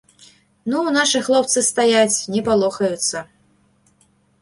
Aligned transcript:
Ну, 0.73 0.79
нашы 0.95 1.21
хлопцы 1.27 1.63
стаяць, 1.69 2.17
не 2.37 2.41
палохаюцца. 2.51 3.27